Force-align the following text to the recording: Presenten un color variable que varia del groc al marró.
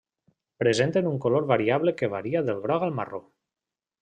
Presenten 0.63 1.09
un 1.09 1.19
color 1.25 1.45
variable 1.53 1.95
que 2.01 2.11
varia 2.15 2.45
del 2.49 2.65
groc 2.65 2.89
al 2.89 2.97
marró. 3.03 3.23